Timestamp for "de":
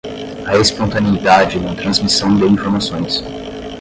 2.35-2.43